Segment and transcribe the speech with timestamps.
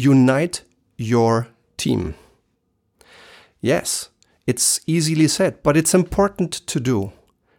[0.00, 0.62] unite
[0.96, 2.14] your team.
[3.60, 4.08] Yes,
[4.46, 7.12] it's easily said, but it's important to do.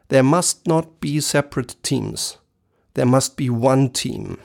[0.07, 2.37] There must not be separate teams.
[2.95, 4.39] There must be one team.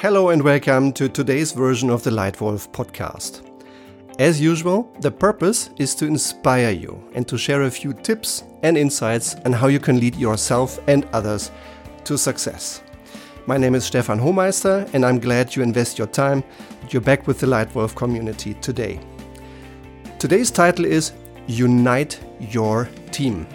[0.00, 3.44] Hello and welcome to today's version of the Lightwolf podcast.
[4.18, 8.78] As usual, the purpose is to inspire you and to share a few tips and
[8.78, 11.50] insights on how you can lead yourself and others
[12.04, 12.80] to success.
[13.48, 16.44] My name is Stefan Hohmeister, and I'm glad you invest your time.
[16.90, 19.00] You're back with the Lightwolf community today.
[20.18, 21.12] Today's title is
[21.46, 23.46] Unite Your Team.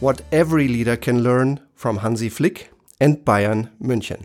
[0.00, 4.24] What every leader can learn from Hansi Flick and Bayern München.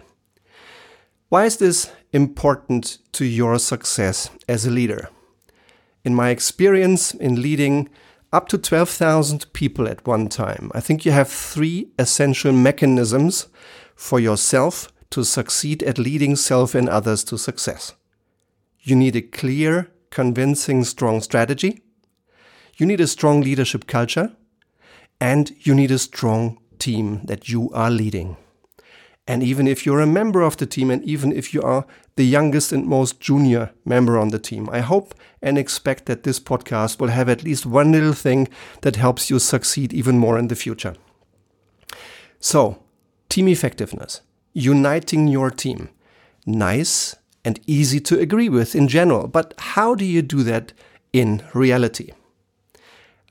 [1.27, 5.09] Why is this important to your success as a leader?
[6.05, 7.89] in my experience in leading
[8.31, 13.47] up to 12,000 people at one time, I think you have three essential mechanisms
[13.95, 17.93] for yourself to succeed at leading self and others to success.
[18.81, 21.81] You need a clear, convincing, strong strategy.
[22.77, 24.35] You need a strong leadership culture.
[25.19, 28.37] And you need a strong team that you are leading.
[29.27, 32.25] And even if you're a member of the team, and even if you are the
[32.25, 36.99] youngest and most junior member on the team, I hope and expect that this podcast
[36.99, 38.47] will have at least one little thing
[38.81, 40.95] that helps you succeed even more in the future.
[42.39, 42.83] So,
[43.35, 44.21] team effectiveness,
[44.53, 45.89] uniting your team.
[46.45, 50.71] Nice and easy to agree with in general, but how do you do that
[51.11, 52.11] in reality?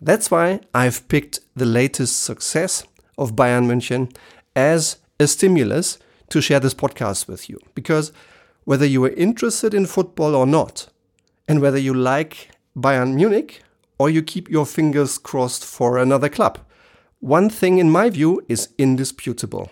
[0.02, 2.84] That's why I've picked the latest success
[3.16, 4.14] of Bayern München
[4.55, 7.58] as a stimulus to share this podcast with you.
[7.75, 8.12] Because
[8.64, 10.86] whether you are interested in football or not,
[11.48, 13.62] and whether you like Bayern Munich
[13.98, 16.58] or you keep your fingers crossed for another club,
[17.20, 19.70] one thing in my view is indisputable.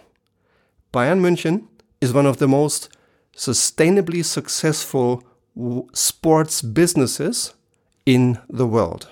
[0.92, 1.68] Bayern München
[2.02, 2.90] is one of the most
[3.34, 5.22] sustainably successful
[5.94, 7.54] sports businesses
[8.04, 9.08] in the world.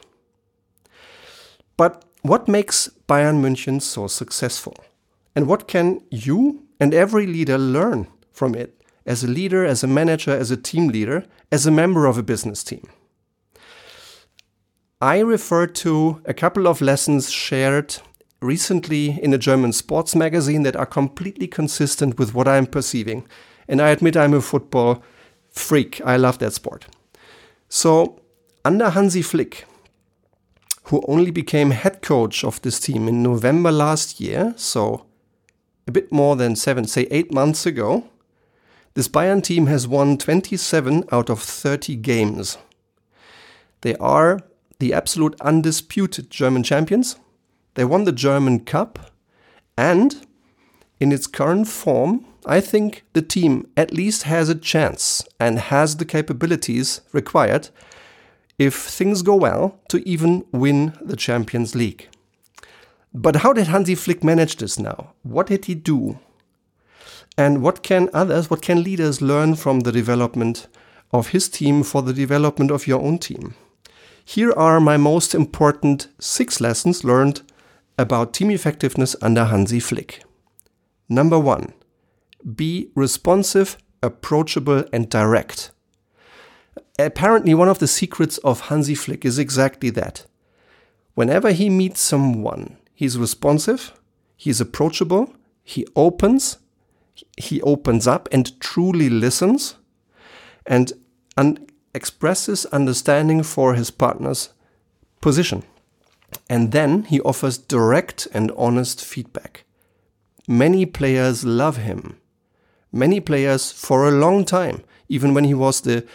[1.78, 4.74] But what makes Bayern München so successful?
[5.34, 9.86] And what can you and every leader learn from it as a leader, as a
[9.86, 12.86] manager, as a team leader, as a member of a business team?
[15.00, 17.96] I refer to a couple of lessons shared
[18.40, 23.26] recently in a German sports magazine that are completely consistent with what I'm perceiving.
[23.68, 25.02] And I admit I'm a football
[25.50, 26.00] freak.
[26.04, 26.86] I love that sport.
[27.68, 28.20] So,
[28.64, 29.64] under Hansi Flick,
[30.84, 35.06] who only became head coach of this team in November last year, so
[35.86, 38.04] a bit more than seven, say eight months ago,
[38.94, 42.58] this Bayern team has won 27 out of 30 games.
[43.82, 44.40] They are
[44.78, 47.16] the absolute undisputed German champions.
[47.75, 49.12] They won the German Cup.
[49.76, 50.26] And
[50.98, 55.97] in its current form, I think the team at least has a chance and has
[55.97, 57.70] the capabilities required,
[58.58, 62.08] if things go well, to even win the Champions League.
[63.12, 65.14] But how did Hansi Flick manage this now?
[65.22, 66.19] What did he do?
[67.37, 70.69] And what can others, what can leaders learn from the development
[71.12, 73.54] of his team for the development of your own team?
[74.25, 77.42] Here are my most important six lessons learned
[78.00, 80.22] about team effectiveness under Hansi Flick.
[81.09, 81.75] Number one,
[82.55, 85.71] be responsive, approachable, and direct.
[86.99, 90.27] Apparently, one of the secrets of Hansi Flick is exactly that.
[91.15, 93.94] Whenever he meets someone, He's responsive,
[94.37, 95.34] he's approachable,
[95.65, 96.59] he opens,
[97.38, 99.77] he opens up and truly listens
[100.67, 100.93] and
[101.34, 104.50] un- expresses understanding for his partner's
[105.22, 105.62] position.
[106.48, 109.64] And then he offers direct and honest feedback.
[110.48, 112.18] Many players love him.
[112.92, 116.06] Many players for a long time, even when he was the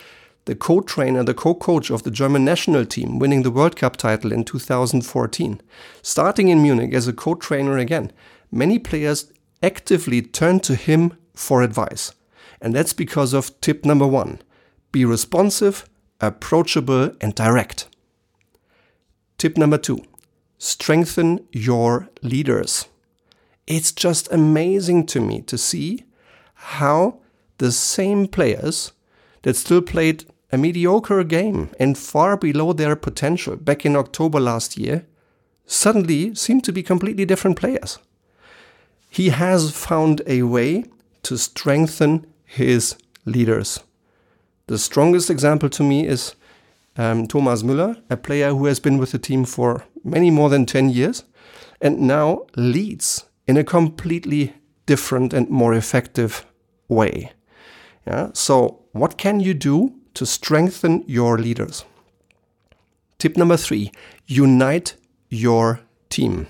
[0.46, 4.44] the co-trainer, the co-coach of the German national team, winning the World Cup title in
[4.44, 5.60] 2014.
[6.04, 8.12] Starting in Munich as a co-trainer again,
[8.52, 9.32] many players
[9.64, 12.14] actively turn to him for advice.
[12.62, 14.40] And that's because of tip number one
[14.92, 15.90] be responsive,
[16.22, 17.88] approachable, and direct.
[19.38, 20.04] Tip number two
[20.58, 22.88] strengthen your leaders.
[23.68, 26.06] It's just amazing to me to see
[26.54, 27.20] how
[27.58, 28.94] the same players
[29.42, 34.78] that still played a mediocre game and far below their potential back in October last
[34.78, 35.06] year
[35.66, 38.00] suddenly seem to be completely different players.
[39.10, 40.86] He has found a way
[41.24, 42.96] to strengthen his
[43.26, 43.80] leaders.
[44.68, 46.36] The strongest example to me is
[46.98, 50.66] um, Thomas Müller, a player who has been with the team for many more than
[50.66, 51.24] 10 years
[51.82, 54.54] and now leads in a completely
[54.86, 56.46] different and more effective
[56.88, 57.32] way.
[58.08, 58.30] Yeah?
[58.34, 61.86] So, what can you do to strengthen your leaders?
[63.18, 63.92] Tip number three
[64.28, 64.96] unite
[65.30, 66.48] your team.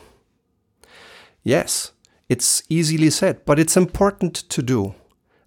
[1.43, 1.91] Yes,
[2.27, 4.95] it's easily said, but it's important to do.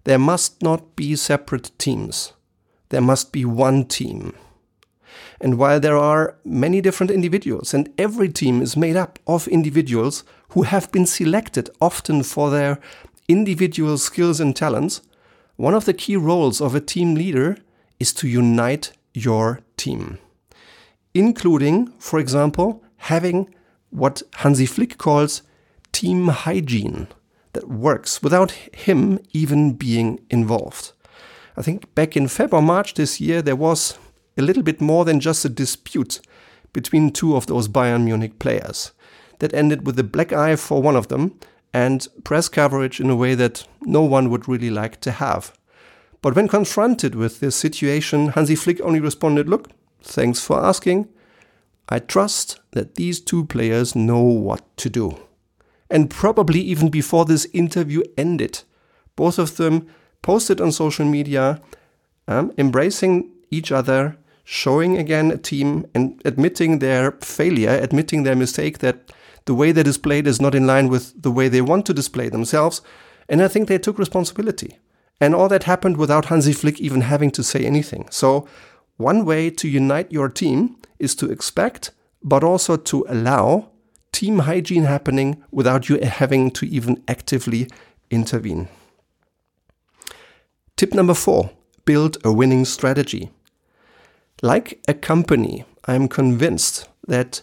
[0.05, 2.33] There must not be separate teams.
[2.89, 4.33] There must be one team.
[5.41, 10.23] And while there are many different individuals, and every team is made up of individuals
[10.49, 12.79] who have been selected often for their
[13.27, 15.01] individual skills and talents,
[15.55, 17.57] one of the key roles of a team leader
[17.99, 20.17] is to unite your team,
[21.13, 23.53] including, for example, having
[23.89, 25.41] what Hansi Flick calls
[25.91, 27.07] team hygiene
[27.53, 30.93] that works without him even being involved.
[31.57, 33.97] I think back in February or March this year, there was
[34.37, 36.21] a little bit more than just a dispute
[36.73, 38.91] between two of those Bayern Munich players
[39.39, 41.39] that ended with a black eye for one of them
[41.73, 45.53] and press coverage in a way that no one would really like to have.
[46.21, 49.69] But when confronted with this situation, Hansi Flick only responded, Look,
[50.01, 51.07] thanks for asking.
[51.87, 55.17] I trust that these two players know what to do.
[55.89, 58.63] And probably even before this interview ended,
[59.15, 59.87] both of them
[60.21, 61.61] posted on social media,
[62.27, 68.79] um, embracing each other, showing again a team and admitting their failure, admitting their mistake
[68.79, 69.11] that
[69.45, 72.29] the way they displayed is not in line with the way they want to display
[72.29, 72.81] themselves.
[73.27, 74.77] And I think they took responsibility.
[75.21, 78.07] And all that happened without Hansi Flick even having to say anything.
[78.09, 78.47] So,
[78.97, 81.91] one way to unite your team is to expect,
[82.21, 83.69] but also to allow
[84.11, 87.67] team hygiene happening without you having to even actively
[88.09, 88.67] intervene.
[90.75, 91.51] Tip number four
[91.85, 93.31] build a winning strategy.
[94.41, 97.41] Like a company, I'm convinced that,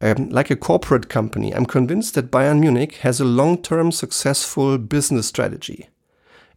[0.00, 4.76] um, like a corporate company, I'm convinced that Bayern Munich has a long term successful
[4.76, 5.88] business strategy.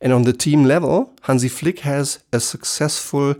[0.01, 3.35] And on the team level, Hansi Flick has a successful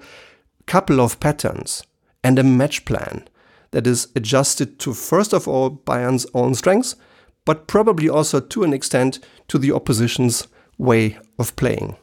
[0.66, 1.84] couple of patterns
[2.24, 3.28] and a match plan
[3.72, 6.96] that is adjusted to, first of all, Bayern's own strengths,
[7.44, 9.20] but probably also to an extent
[9.50, 10.48] to the opposition's
[10.78, 11.98] way of playing.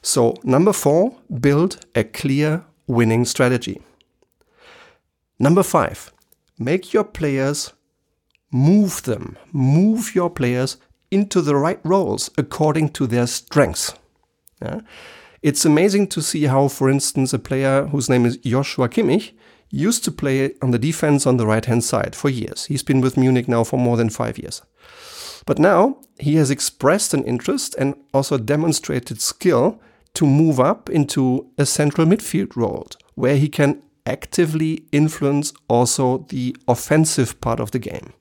[0.00, 3.80] So, number four, build a clear winning strategy.
[5.38, 6.12] Number five,
[6.58, 7.72] make your players
[8.50, 10.78] move them, move your players
[11.10, 13.94] into the right roles according to their strengths.
[14.60, 14.80] Yeah?
[15.42, 19.32] It's amazing to see how, for instance, a player whose name is Joshua Kimmich
[19.70, 22.64] used to play on the defense on the right hand side for years.
[22.66, 24.62] He's been with Munich now for more than five years.
[25.46, 29.80] But now he has expressed an interest and also demonstrated skill
[30.18, 36.56] to move up into a central midfield role where he can actively influence also the
[36.66, 38.12] offensive part of the game.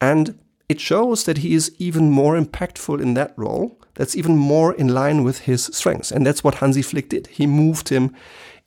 [0.00, 0.38] And
[0.68, 3.80] it shows that he is even more impactful in that role.
[3.94, 6.12] That's even more in line with his strengths.
[6.12, 7.26] And that's what Hansi Flick did.
[7.26, 8.14] He moved him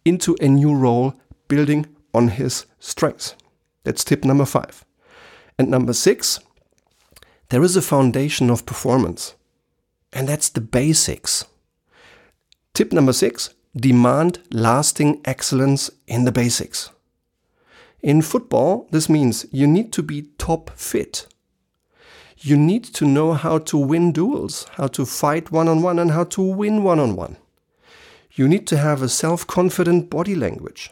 [0.03, 1.13] into a new role,
[1.47, 3.33] building on his strengths.
[3.85, 4.83] That's tip number five.
[5.57, 6.41] And number six,
[7.47, 9.35] there is a foundation of performance.
[10.11, 11.45] And that's the basics.
[12.77, 16.91] Tip number six demand lasting excellence in the basics.
[18.03, 21.25] In football, this means you need to be top fit.
[22.37, 26.11] You need to know how to win duels, how to fight one on one, and
[26.11, 27.37] how to win one on one.
[28.33, 30.91] You need to have a self confident body language.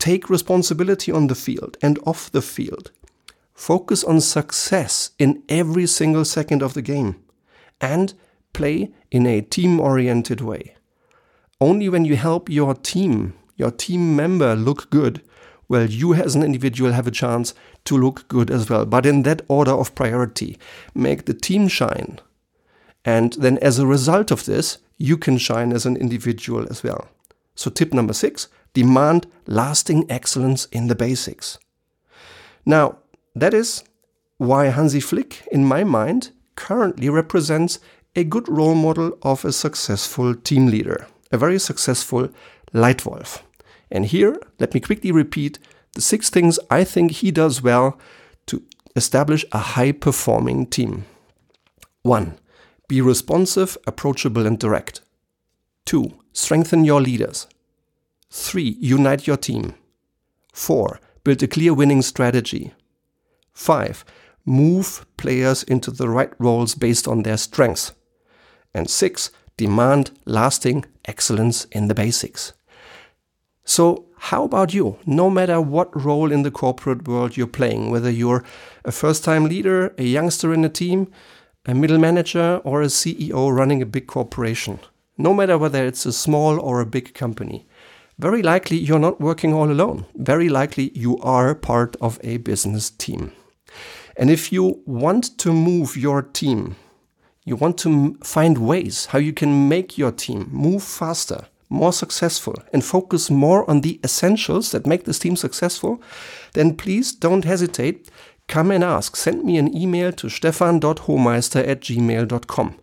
[0.00, 2.90] Take responsibility on the field and off the field.
[3.54, 7.22] Focus on success in every single second of the game.
[7.80, 8.14] And
[8.52, 10.74] play in a team oriented way.
[11.60, 15.22] Only when you help your team, your team member look good,
[15.68, 17.52] will you as an individual have a chance
[17.84, 18.86] to look good as well.
[18.86, 20.56] But in that order of priority,
[20.94, 22.20] make the team shine.
[23.04, 27.08] And then as a result of this, you can shine as an individual as well.
[27.54, 31.58] So, tip number six demand lasting excellence in the basics.
[32.64, 32.98] Now,
[33.34, 33.82] that is
[34.36, 37.80] why Hansi Flick, in my mind, currently represents
[38.14, 42.28] a good role model of a successful team leader, a very successful
[42.72, 43.42] Leitwolf.
[43.90, 45.58] And here, let me quickly repeat
[45.94, 47.98] the six things I think he does well
[48.46, 48.62] to
[48.94, 51.04] establish a high performing team.
[52.02, 52.38] 1.
[52.88, 55.00] Be responsive, approachable, and direct.
[55.86, 56.18] 2.
[56.32, 57.46] Strengthen your leaders.
[58.30, 58.76] 3.
[58.80, 59.74] Unite your team.
[60.52, 61.00] 4.
[61.24, 62.72] Build a clear winning strategy.
[63.52, 64.04] 5.
[64.44, 67.92] Move players into the right roles based on their strengths.
[68.72, 69.30] And 6.
[69.58, 72.52] Demand lasting excellence in the basics.
[73.64, 74.98] So, how about you?
[75.04, 78.44] No matter what role in the corporate world you're playing, whether you're
[78.84, 81.08] a first time leader, a youngster in a team,
[81.66, 84.78] a middle manager, or a CEO running a big corporation,
[85.16, 87.66] no matter whether it's a small or a big company,
[88.16, 90.06] very likely you're not working all alone.
[90.14, 93.32] Very likely you are part of a business team.
[94.16, 96.76] And if you want to move your team,
[97.48, 102.54] you want to find ways how you can make your team move faster, more successful,
[102.72, 106.02] and focus more on the essentials that make this team successful,
[106.52, 108.10] then please don't hesitate.
[108.46, 109.16] Come and ask.
[109.16, 112.78] Send me an email to stefan.homeister at gmail.com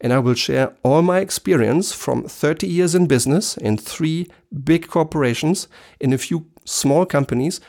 [0.00, 4.28] and I will share all my experience from 30 years in business in three
[4.64, 5.68] big corporations,
[6.00, 7.60] in a few small companies,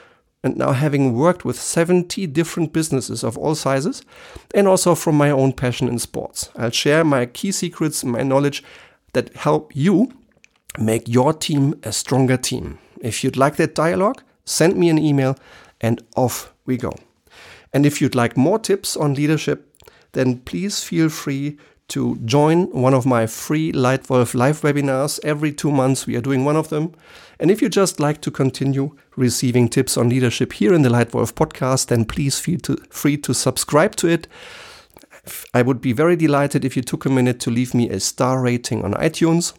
[0.48, 4.02] and now having worked with 70 different businesses of all sizes,
[4.56, 6.50] and also from my own passion in sports.
[6.56, 8.64] I'll share my key secrets, my knowledge
[9.14, 10.12] that help you
[10.80, 12.80] make your team a stronger team.
[13.02, 15.36] If you'd like that dialogue, send me an email
[15.82, 16.94] and off we go.
[17.74, 19.60] And if you'd like more tips on leadership,
[20.14, 21.58] then please feel free
[21.90, 25.20] to join one of my free Lightwolf live webinars.
[25.24, 26.94] Every two months, we are doing one of them.
[27.40, 31.34] And if you just like to continue receiving tips on leadership here in the Lightwolf
[31.34, 34.28] podcast, then please feel to, free to subscribe to it.
[35.54, 38.42] I would be very delighted if you took a minute to leave me a star
[38.42, 39.54] rating on iTunes.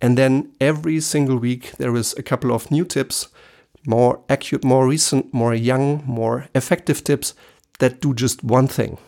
[0.00, 3.28] And then every single week, there is a couple of new tips,
[3.86, 7.34] more accurate, more recent, more young, more effective tips
[7.78, 8.98] that do just one thing.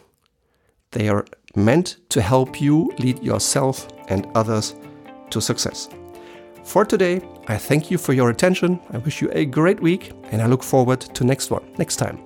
[0.93, 1.25] They are
[1.57, 4.75] meant to help you lead yourself and others
[5.31, 5.89] to success.
[6.65, 8.81] For today, I thank you for your attention.
[8.93, 12.19] I wish you a great week and I look forward to next one next time.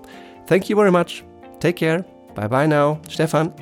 [0.46, 1.24] Thank you very much.
[1.58, 2.04] Take care.
[2.34, 3.00] Bye bye now.
[3.08, 3.54] Stefan.